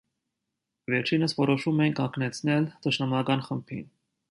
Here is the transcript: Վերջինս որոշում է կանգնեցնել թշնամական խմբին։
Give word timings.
Վերջինս 0.93 1.35
որոշում 1.41 1.83
է 1.87 1.91
կանգնեցնել 2.01 2.67
թշնամական 2.87 3.47
խմբին։ 3.51 3.87